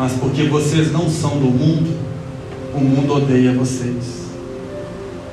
[0.00, 1.94] mas porque vocês não são do mundo,
[2.74, 4.30] o mundo odeia vocês.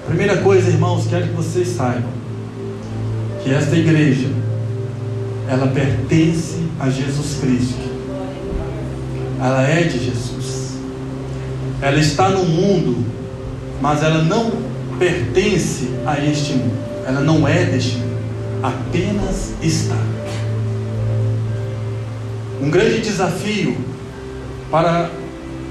[0.06, 2.12] Primeira coisa, irmãos, quero que vocês saibam
[3.42, 4.28] que esta igreja
[5.48, 7.80] ela pertence a Jesus Cristo.
[9.40, 10.74] Ela é de Jesus.
[11.82, 13.06] Ela está no mundo,
[13.82, 14.52] mas ela não
[15.00, 16.78] pertence a este mundo.
[17.08, 18.18] Ela não é deste mundo.
[18.62, 19.96] Apenas está.
[22.62, 23.96] Um grande desafio
[24.70, 25.10] para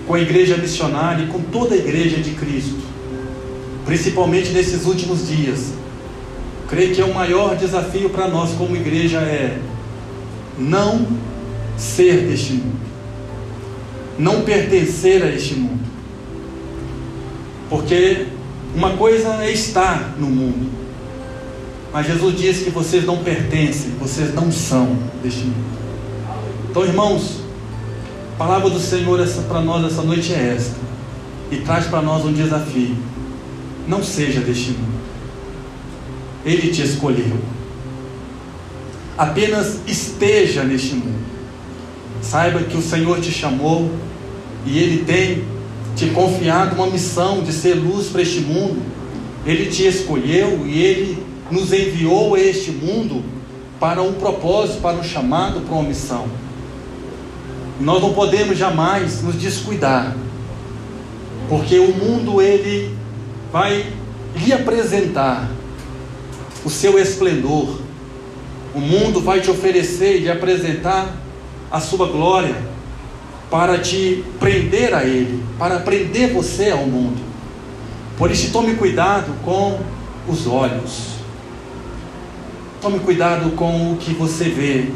[0.06, 2.78] com a igreja missionária e com toda a igreja de Cristo,
[3.84, 5.72] principalmente nesses últimos dias.
[6.68, 9.58] Creio que é o maior desafio para nós como igreja é
[10.58, 11.06] não
[11.76, 12.80] ser deste mundo,
[14.18, 15.84] não pertencer a este mundo.
[17.68, 18.26] Porque
[18.74, 20.70] uma coisa é estar no mundo,
[21.92, 25.76] mas Jesus diz que vocês não pertencem, vocês não são deste mundo.
[26.70, 27.45] Então, irmãos,
[28.36, 30.76] a palavra do Senhor para nós essa noite é esta,
[31.50, 32.94] e traz para nós um desafio:
[33.88, 35.00] não seja deste mundo,
[36.44, 37.38] Ele te escolheu.
[39.16, 41.24] Apenas esteja neste mundo.
[42.20, 43.90] Saiba que o Senhor te chamou
[44.66, 45.42] e Ele tem
[45.96, 48.82] te confiado uma missão de ser luz para este mundo.
[49.46, 53.24] Ele te escolheu e Ele nos enviou a este mundo
[53.80, 56.28] para um propósito, para um chamado, para uma missão.
[57.80, 60.16] Nós não podemos jamais nos descuidar,
[61.48, 62.96] porque o mundo ele
[63.52, 63.86] vai
[64.34, 65.50] lhe apresentar
[66.64, 67.80] o seu esplendor.
[68.74, 71.14] O mundo vai te oferecer e lhe apresentar
[71.70, 72.56] a sua glória
[73.50, 77.20] para te prender a ele, para prender você ao mundo.
[78.16, 79.78] Por isso tome cuidado com
[80.26, 81.16] os olhos.
[82.80, 84.90] Tome cuidado com o que você vê,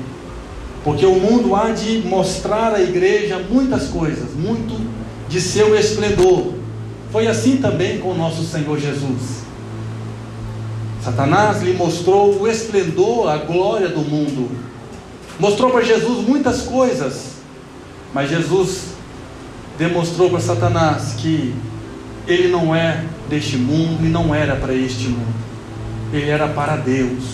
[0.82, 4.80] porque o mundo há de mostrar à igreja muitas coisas, muito
[5.28, 6.54] de seu esplendor.
[7.12, 9.40] Foi assim também com o nosso Senhor Jesus.
[11.02, 14.50] Satanás lhe mostrou o esplendor, a glória do mundo.
[15.38, 17.34] Mostrou para Jesus muitas coisas,
[18.12, 18.90] mas Jesus
[19.78, 21.54] demonstrou para Satanás que
[22.26, 25.34] ele não é deste mundo e não era para este mundo.
[26.12, 27.24] Ele era para Deus,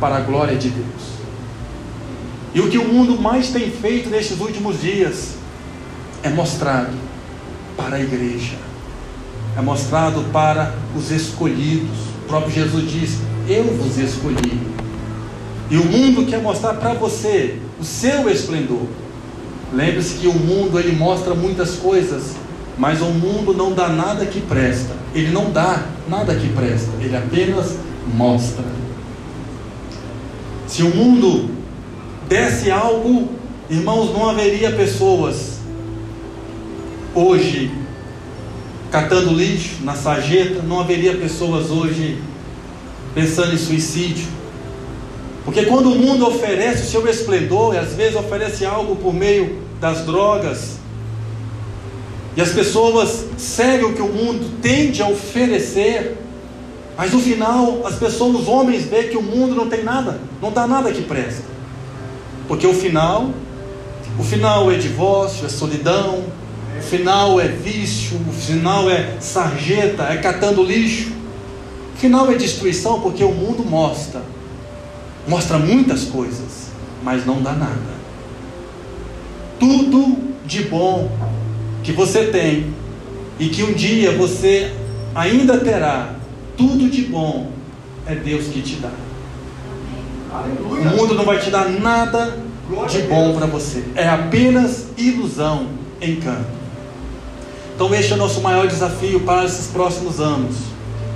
[0.00, 1.11] para a glória de Deus.
[2.54, 5.36] E o que o mundo mais tem feito nestes últimos dias
[6.22, 6.92] é mostrado
[7.76, 8.56] para a igreja,
[9.56, 11.96] é mostrado para os escolhidos.
[12.24, 13.18] O próprio Jesus disse:
[13.48, 14.60] Eu vos escolhi.
[15.70, 18.86] E o mundo quer mostrar para você o seu esplendor.
[19.72, 22.34] Lembre-se que o mundo ele mostra muitas coisas,
[22.76, 24.94] mas o mundo não dá nada que presta.
[25.14, 27.76] Ele não dá nada que presta, ele apenas
[28.14, 28.64] mostra.
[30.66, 31.61] Se o mundo
[32.28, 33.28] desse algo,
[33.68, 35.58] irmãos, não haveria pessoas
[37.14, 37.70] hoje
[38.90, 42.18] catando lixo na sarjeta, não haveria pessoas hoje
[43.14, 44.26] pensando em suicídio.
[45.44, 49.60] Porque quando o mundo oferece o seu esplendor, e às vezes oferece algo por meio
[49.80, 50.76] das drogas,
[52.36, 56.16] e as pessoas seguem o que o mundo tende a oferecer,
[56.96, 60.52] mas no final as pessoas, os homens, veem que o mundo não tem nada, não
[60.52, 61.51] dá nada que presta.
[62.48, 63.30] Porque o final,
[64.18, 66.24] o final é divórcio, é solidão,
[66.78, 71.12] o final é vício, o final é sarjeta, é catando lixo.
[71.94, 74.22] O final é destruição, porque o mundo mostra,
[75.26, 76.68] mostra muitas coisas,
[77.02, 77.92] mas não dá nada.
[79.58, 81.10] Tudo de bom
[81.84, 82.74] que você tem
[83.38, 84.72] e que um dia você
[85.14, 86.16] ainda terá,
[86.56, 87.50] tudo de bom
[88.06, 88.90] é Deus que te dá.
[90.32, 92.38] O mundo não vai te dar nada
[92.88, 93.84] de bom para você.
[93.94, 95.68] É apenas ilusão,
[96.00, 96.62] encanto.
[97.74, 100.56] Então, este é o nosso maior desafio para esses próximos anos.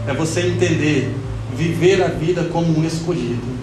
[0.06, 1.14] É você entender,
[1.54, 3.56] viver a vida como um escolhido.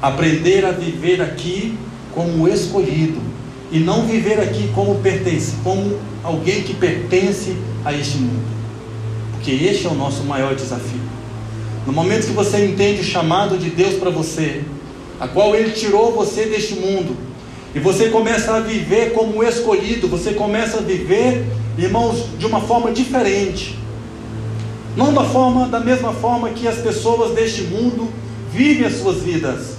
[0.00, 1.76] Aprender a viver aqui
[2.14, 3.20] como escolhido.
[3.72, 8.44] E não viver aqui como pertence, como alguém que pertence a este mundo.
[9.32, 11.09] Porque este é o nosso maior desafio.
[11.86, 14.62] No momento que você entende o chamado de Deus para você,
[15.18, 17.16] a qual Ele tirou você deste mundo,
[17.74, 21.46] e você começa a viver como escolhido, você começa a viver,
[21.78, 23.78] irmãos, de uma forma diferente.
[24.96, 28.08] Não da forma, da mesma forma que as pessoas deste mundo
[28.52, 29.76] vivem as suas vidas,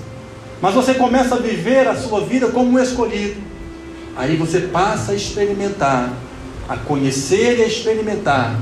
[0.62, 3.42] mas você começa a viver a sua vida como escolhido.
[4.16, 6.14] Aí você passa a experimentar,
[6.70, 8.58] a conhecer e a experimentar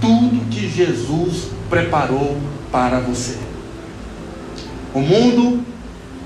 [0.00, 2.36] tudo que Jesus preparou
[2.72, 3.36] para você.
[4.94, 5.62] O mundo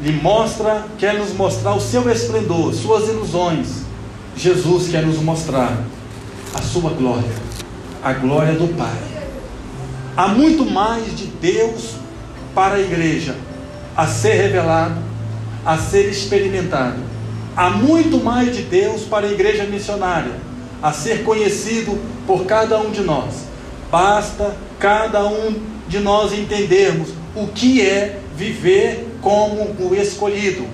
[0.00, 3.84] lhe mostra, quer nos mostrar o seu esplendor, suas ilusões.
[4.36, 5.76] Jesus quer nos mostrar
[6.54, 7.30] a sua glória,
[8.02, 8.96] a glória do Pai.
[10.16, 11.96] Há muito mais de Deus
[12.54, 13.34] para a igreja
[13.96, 15.00] a ser revelado,
[15.64, 16.98] a ser experimentado.
[17.56, 20.46] Há muito mais de Deus para a igreja missionária
[20.82, 23.46] a ser conhecido por cada um de nós.
[23.90, 30.66] Basta cada um de nós entendermos o que é viver como o escolhido.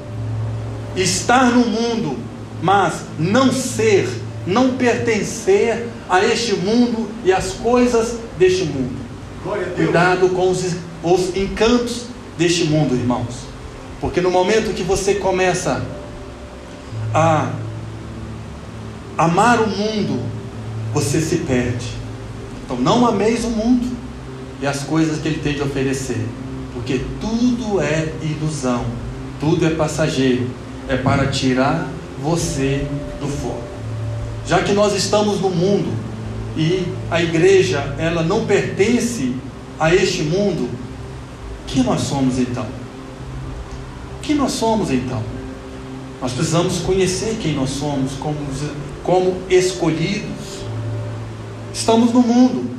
[0.97, 2.19] Estar no mundo,
[2.62, 4.09] mas não ser,
[4.47, 9.00] não pertencer a este mundo e às coisas deste mundo.
[9.75, 12.06] Cuidado com os, os encantos
[12.37, 13.53] deste mundo, irmãos.
[14.00, 15.85] Porque no momento que você começa
[17.14, 17.50] a
[19.17, 20.23] amar o mundo,
[20.93, 21.87] você se perde.
[22.64, 24.01] Então não ameis o mundo
[24.62, 26.25] e as coisas que ele tem de oferecer,
[26.73, 28.87] porque tudo é ilusão,
[29.41, 30.49] tudo é passageiro,
[30.88, 31.91] é para tirar
[32.23, 32.87] você
[33.20, 33.64] do foco.
[34.47, 35.93] Já que nós estamos no mundo
[36.56, 39.35] e a igreja ela não pertence
[39.81, 40.70] a este mundo,
[41.67, 42.67] que nós somos então?
[44.23, 45.23] Que nós somos então?
[46.20, 48.37] Nós precisamos conhecer quem nós somos como,
[49.03, 50.62] como escolhidos.
[51.75, 52.72] Estamos no mundo,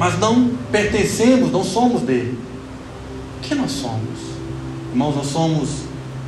[0.00, 2.38] mas não pertencemos, não somos dele.
[3.36, 4.18] O que nós somos?
[4.90, 5.68] Irmãos, nós somos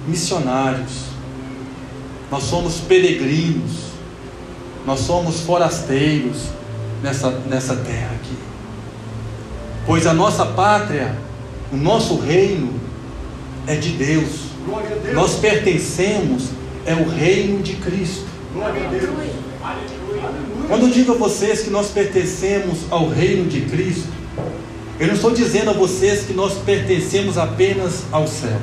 [0.07, 1.05] missionários,
[2.31, 3.73] nós somos peregrinos,
[4.85, 6.49] nós somos forasteiros
[7.03, 8.37] nessa, nessa terra aqui.
[9.87, 11.17] Pois a nossa pátria,
[11.73, 12.79] o nosso reino
[13.67, 14.51] é de Deus.
[15.03, 15.15] Deus.
[15.15, 16.51] Nós pertencemos
[16.85, 18.27] é o reino de Cristo.
[18.53, 20.02] Glória a Deus.
[20.69, 24.09] Quando eu digo a vocês que nós pertencemos ao reino de Cristo,
[24.99, 28.59] eu não estou dizendo a vocês que nós pertencemos apenas ao céu.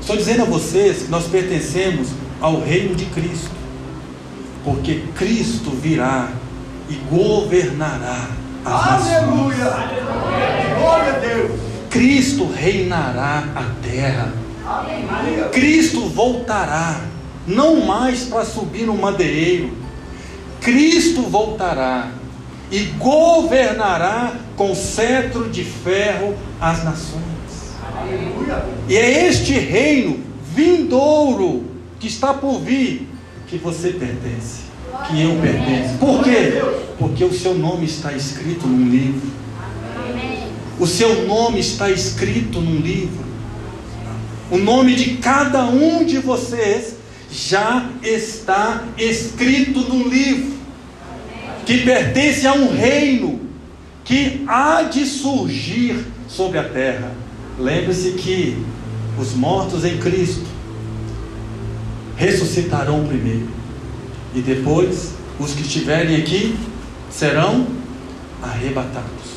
[0.00, 2.08] Estou dizendo a vocês que nós pertencemos
[2.40, 3.52] ao reino de Cristo,
[4.64, 6.32] porque Cristo virá
[6.90, 8.28] e governará
[8.64, 9.64] as Aleluia!
[9.64, 10.78] nações.
[10.78, 11.60] Glória a Deus!
[11.90, 14.32] Cristo reinará a terra.
[15.52, 17.00] Cristo voltará,
[17.46, 19.72] não mais para subir no madeireiro.
[20.60, 22.10] Cristo voltará
[22.70, 27.22] e governará com cetro de ferro as nações.
[28.88, 30.20] E é este reino
[30.54, 31.64] vindouro
[31.98, 33.08] que está por vir
[33.46, 34.62] que você pertence,
[35.08, 35.98] que eu pertenço.
[35.98, 36.62] Por quê?
[36.98, 39.30] Porque o seu nome está escrito num livro.
[40.78, 43.24] O seu nome está escrito num livro.
[44.50, 46.96] O nome de cada um de vocês
[47.32, 50.52] já está escrito num livro
[51.64, 53.40] que pertence a um reino
[54.04, 57.12] que há de surgir sobre a terra.
[57.58, 58.62] Lembre-se que
[59.18, 60.44] os mortos em Cristo
[62.16, 63.48] ressuscitarão primeiro,
[64.34, 66.56] e depois os que estiverem aqui
[67.10, 67.66] serão
[68.42, 69.32] arrebatados.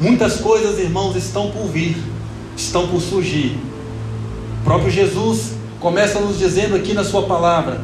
[0.00, 1.96] Muitas coisas, irmãos, estão por vir,
[2.56, 3.58] estão por surgir.
[4.60, 5.55] O próprio Jesus
[5.86, 7.80] começa nos dizendo aqui na Sua palavra,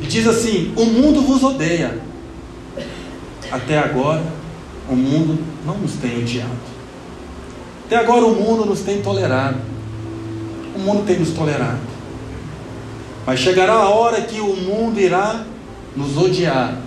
[0.00, 1.98] e diz assim: O mundo vos odeia.
[3.50, 4.22] Até agora,
[4.88, 5.36] o mundo
[5.66, 6.68] não nos tem odiado.
[7.84, 9.56] Até agora o mundo nos tem tolerado.
[10.76, 11.80] O mundo tem nos tolerado.
[13.26, 15.44] Mas chegará a hora que o mundo irá
[15.96, 16.78] nos odiar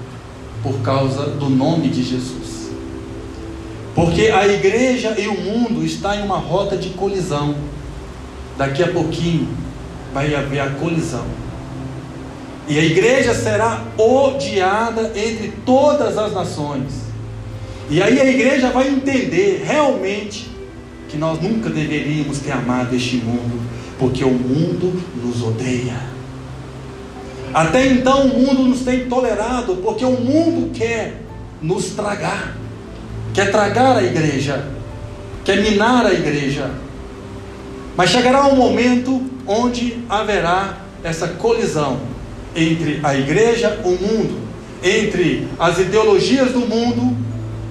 [0.63, 2.71] por causa do nome de Jesus.
[3.93, 7.53] Porque a igreja e o mundo está em uma rota de colisão.
[8.57, 9.60] Daqui a pouquinho
[10.13, 11.25] vai haver a colisão.
[12.67, 17.01] E a igreja será odiada entre todas as nações.
[17.89, 20.49] E aí a igreja vai entender realmente
[21.09, 23.59] que nós nunca deveríamos ter amado este mundo,
[23.99, 26.11] porque o mundo nos odeia.
[27.53, 31.21] Até então o mundo nos tem tolerado, porque o mundo quer
[31.61, 32.55] nos tragar,
[33.33, 34.65] quer tragar a igreja,
[35.43, 36.71] quer minar a igreja.
[37.97, 41.99] Mas chegará um momento onde haverá essa colisão
[42.55, 44.39] entre a igreja, o mundo,
[44.83, 47.17] entre as ideologias do mundo,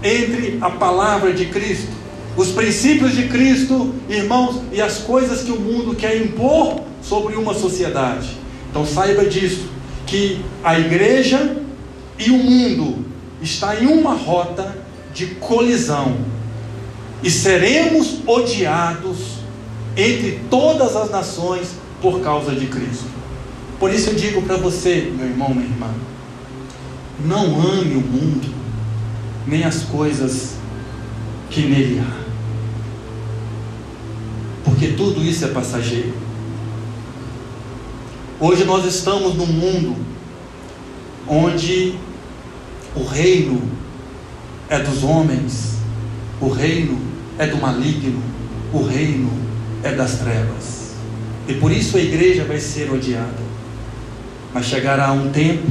[0.02, 2.00] entre a palavra de Cristo
[2.36, 7.54] os princípios de Cristo, irmãos, e as coisas que o mundo quer impor sobre uma
[7.54, 8.36] sociedade.
[8.70, 9.68] Então saiba disso,
[10.06, 11.56] que a igreja
[12.18, 13.04] e o mundo
[13.42, 14.76] está em uma rota
[15.12, 16.18] de colisão
[17.22, 19.39] e seremos odiados
[19.96, 21.68] entre todas as nações
[22.00, 23.06] por causa de Cristo.
[23.78, 25.90] Por isso eu digo para você, meu irmão, minha irmã,
[27.24, 28.54] não ame o mundo,
[29.46, 30.56] nem as coisas
[31.50, 32.20] que nele há.
[34.64, 36.14] Porque tudo isso é passageiro.
[38.38, 39.96] Hoje nós estamos num mundo
[41.28, 41.94] onde
[42.94, 43.62] o reino
[44.68, 45.76] é dos homens,
[46.40, 46.98] o reino
[47.38, 48.22] é do maligno,
[48.72, 49.49] o reino
[49.82, 50.90] é das trevas.
[51.48, 53.50] E por isso a igreja vai ser odiada.
[54.52, 55.66] Mas chegará um tempo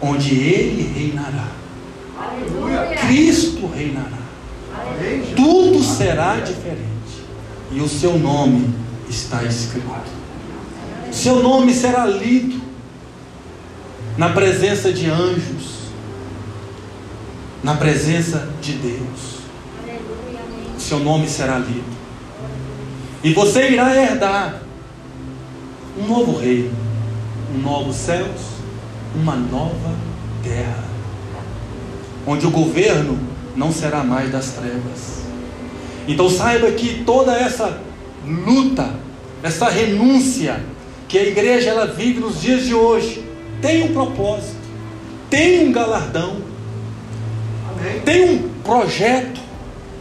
[0.00, 1.48] onde ele reinará.
[2.18, 2.96] Aleluia.
[2.96, 4.18] Cristo reinará.
[4.74, 5.34] Aleluia.
[5.34, 6.86] Tudo será diferente.
[7.72, 8.74] E o seu nome
[9.08, 9.86] está escrito.
[11.12, 12.60] Seu nome será lido
[14.18, 15.76] na presença de anjos,
[17.62, 19.36] na presença de Deus.
[20.78, 22.05] Seu nome será lido.
[23.22, 24.62] E você irá herdar
[25.98, 26.72] um novo reino,
[27.54, 28.56] um novo céus,
[29.14, 29.94] uma nova
[30.42, 30.84] terra,
[32.26, 33.18] onde o governo
[33.56, 35.24] não será mais das trevas.
[36.06, 37.80] Então saiba que toda essa
[38.24, 38.94] luta,
[39.42, 40.62] essa renúncia
[41.08, 43.24] que a igreja ela vive nos dias de hoje,
[43.60, 44.56] tem um propósito,
[45.30, 46.36] tem um galardão,
[47.70, 48.00] Amém.
[48.00, 49.40] tem um projeto,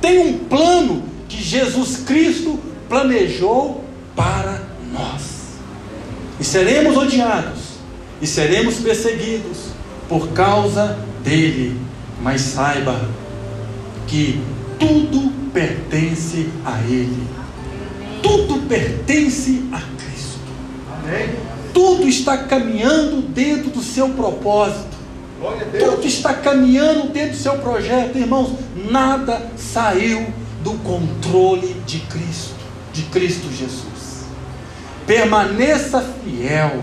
[0.01, 3.83] tem um plano que Jesus Cristo planejou
[4.15, 4.61] para
[4.91, 5.35] nós.
[6.39, 7.75] E seremos odiados,
[8.21, 9.69] e seremos perseguidos
[10.09, 11.79] por causa dele,
[12.21, 13.09] mas saiba
[14.07, 14.41] que
[14.77, 17.27] tudo pertence a ele.
[18.21, 20.39] Tudo pertence a Cristo.
[20.91, 24.95] Amém tudo está caminhando dentro do seu propósito.
[25.77, 28.53] Tudo está caminhando dentro do seu projeto, irmãos.
[28.89, 30.25] Nada saiu
[30.63, 32.54] do controle de Cristo,
[32.95, 34.25] de Cristo Jesus.
[35.05, 36.81] Permaneça fiel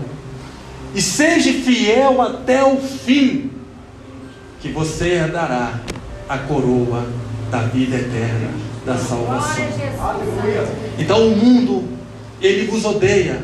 [0.93, 3.51] e seja fiel até o fim,
[4.61, 5.79] que você herdará
[6.29, 7.05] a coroa
[7.49, 8.51] da vida eterna,
[8.85, 9.65] da salvação.
[10.99, 11.83] Então o mundo,
[12.39, 13.43] ele vos odeia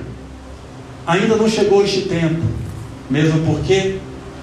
[1.10, 2.42] ainda não chegou este tempo,
[3.10, 3.96] mesmo porque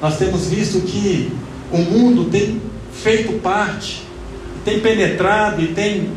[0.02, 1.32] nós temos visto que
[1.70, 2.60] o mundo tem
[2.92, 4.02] feito parte,
[4.64, 6.10] tem penetrado e tem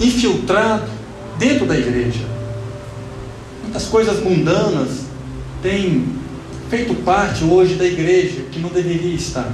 [0.00, 0.90] infiltrado
[1.38, 2.26] dentro da igreja.
[3.62, 5.02] Muitas coisas mundanas
[5.62, 6.06] têm
[6.68, 9.52] feito parte hoje da igreja que não deveria estar.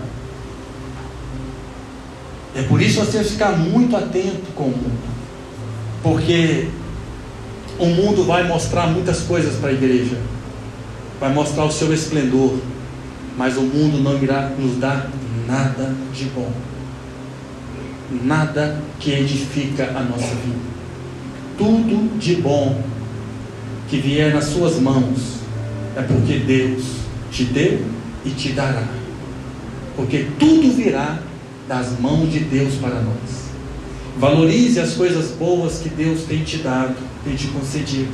[2.54, 5.00] É por isso você ficar muito atento com o mundo,
[6.02, 6.68] porque
[7.78, 10.16] o mundo vai mostrar muitas coisas para a igreja,
[11.18, 12.56] vai mostrar o seu esplendor,
[13.36, 15.10] mas o mundo não irá nos dar
[15.48, 16.52] nada de bom,
[18.10, 20.74] nada que edifica a nossa vida.
[21.56, 22.82] Tudo de bom
[23.88, 25.40] que vier nas suas mãos
[25.96, 26.84] é porque Deus
[27.30, 27.84] te deu
[28.24, 28.88] e te dará,
[29.96, 31.20] porque tudo virá
[31.68, 33.44] das mãos de Deus para nós.
[34.18, 38.12] Valorize as coisas boas que Deus tem te dado, tem te concedido.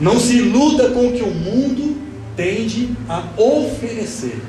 [0.00, 1.96] Não se iluda com o que o mundo
[2.36, 4.40] tende a oferecer.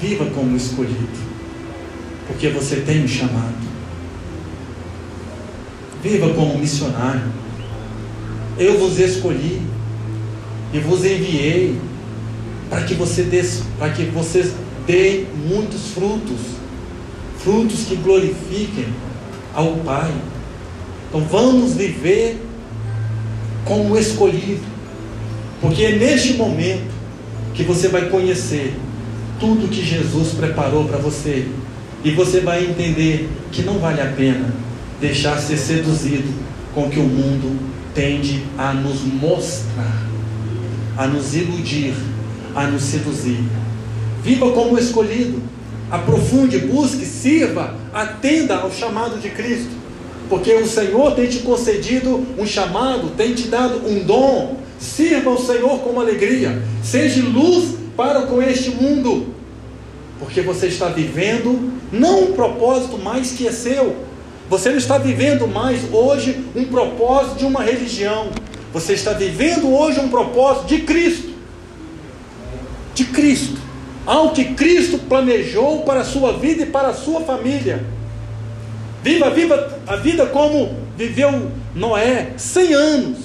[0.00, 1.31] Viva como escolhido,
[2.26, 3.72] porque você tem um chamado.
[6.02, 7.22] Viva como missionário.
[8.58, 9.62] Eu vos escolhi
[10.72, 11.78] e vos enviei
[12.68, 13.42] para que você dê,
[13.78, 14.52] para que vocês
[14.86, 16.62] deem muitos frutos
[17.42, 18.86] frutos que glorifiquem
[19.54, 20.12] ao Pai.
[21.08, 22.40] Então vamos viver
[23.64, 24.62] como escolhido,
[25.60, 26.90] porque é neste momento
[27.54, 28.74] que você vai conhecer
[29.38, 31.46] tudo que Jesus preparou para você
[32.04, 34.52] e você vai entender que não vale a pena
[35.00, 36.28] deixar ser seduzido
[36.74, 37.58] com o que o mundo
[37.94, 40.06] tende a nos mostrar,
[40.96, 41.94] a nos iludir,
[42.54, 43.40] a nos seduzir.
[44.22, 45.42] Viva como escolhido
[45.92, 49.70] aprofunde, busque, sirva, atenda ao chamado de Cristo,
[50.26, 54.56] porque o Senhor tem te concedido um chamado, tem te dado um dom.
[54.80, 59.34] Sirva ao Senhor com alegria, seja luz para com este mundo,
[60.18, 63.94] porque você está vivendo não um propósito mais que é seu,
[64.48, 68.30] você não está vivendo mais hoje um propósito de uma religião,
[68.72, 71.30] você está vivendo hoje um propósito de Cristo.
[72.94, 73.62] De Cristo
[74.06, 77.84] ao que Cristo planejou para a sua vida e para a sua família.
[79.02, 83.18] Viva, viva a vida como viveu Noé, 100 anos,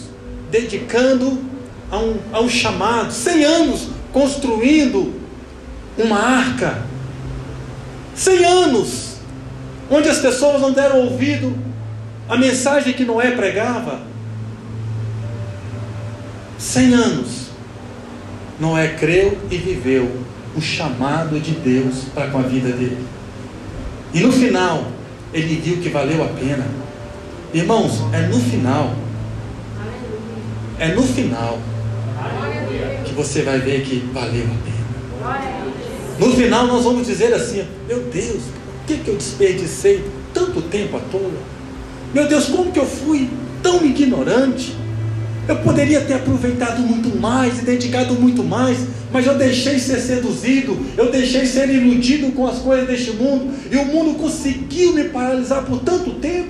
[0.50, 1.40] dedicando
[1.92, 5.14] a um, a um chamado, 100 anos construindo
[5.98, 6.84] uma arca,
[8.18, 9.18] 100 anos,
[9.90, 11.56] onde as pessoas não deram ouvido
[12.28, 14.02] à mensagem que Noé pregava.
[16.58, 17.48] 100 anos,
[18.60, 20.12] Noé creu e viveu
[20.56, 23.06] o chamado de Deus para com a vida dele.
[24.12, 24.88] E no final,
[25.32, 26.66] ele viu que valeu a pena.
[27.54, 28.94] Irmãos, é no final
[30.80, 31.60] É no final
[33.06, 35.57] que você vai ver que valeu a pena.
[36.20, 40.98] No final nós vamos dizer assim: Meu Deus, por que, que eu desperdicei tanto tempo
[40.98, 41.32] à toa?
[42.14, 43.30] Meu Deus, como que eu fui
[43.62, 44.76] tão ignorante?
[45.48, 48.80] Eu poderia ter aproveitado muito mais e dedicado muito mais,
[49.14, 53.78] mas eu deixei ser seduzido, eu deixei ser iludido com as coisas deste mundo, e
[53.78, 56.50] o mundo conseguiu me paralisar por tanto tempo.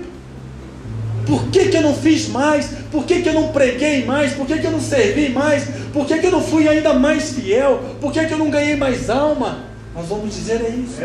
[1.27, 2.69] Por que, que eu não fiz mais?
[2.89, 4.31] Por que, que eu não preguei mais?
[4.31, 5.65] Por que, que eu não servi mais?
[5.91, 7.81] Por que, que eu não fui ainda mais fiel?
[7.99, 9.59] Por que, que eu não ganhei mais alma?
[9.93, 11.01] Nós vamos dizer é isso.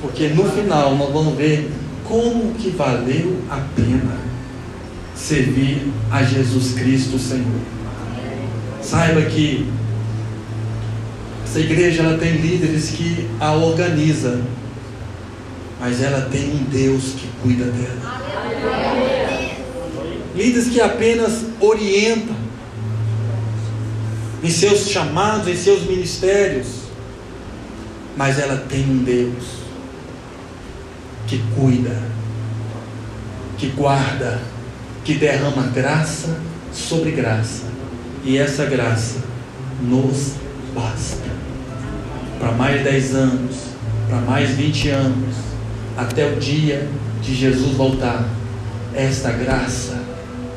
[0.00, 1.68] Porque no final nós vamos ver
[2.04, 4.16] como que valeu a pena
[5.16, 7.60] servir a Jesus Cristo Senhor.
[8.80, 9.68] Saiba que
[11.44, 14.40] essa igreja ela tem líderes que a organiza,
[15.80, 18.29] mas ela tem um Deus que cuida dela.
[20.40, 22.34] Líderes que apenas orientam
[24.42, 26.84] em seus chamados, em seus ministérios,
[28.16, 29.44] mas ela tem um Deus
[31.26, 31.94] que cuida,
[33.58, 34.40] que guarda,
[35.04, 36.34] que derrama graça
[36.72, 37.64] sobre graça,
[38.24, 39.18] e essa graça
[39.82, 40.36] nos
[40.74, 41.28] basta.
[42.38, 43.56] Para mais 10 anos,
[44.08, 45.36] para mais 20 anos,
[45.98, 46.88] até o dia
[47.20, 48.26] de Jesus voltar,
[48.94, 50.09] esta graça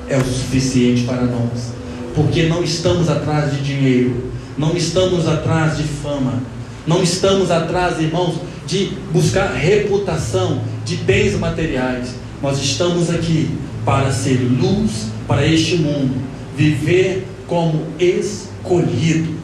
[0.09, 1.73] é o suficiente para nós,
[2.15, 6.41] porque não estamos atrás de dinheiro, não estamos atrás de fama,
[6.85, 8.35] não estamos atrás, irmãos,
[8.67, 12.15] de buscar reputação, de bens materiais.
[12.41, 13.49] Nós estamos aqui
[13.85, 16.21] para ser luz para este mundo,
[16.55, 19.43] viver como escolhido.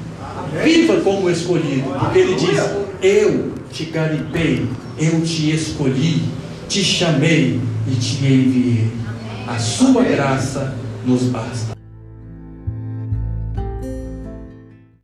[0.63, 2.59] Viva como escolhido, porque ele diz:
[3.01, 4.65] Eu te garipei,
[4.97, 6.23] eu te escolhi,
[6.67, 8.87] te chamei e te enviei.
[9.49, 11.78] A sua graça nos basta.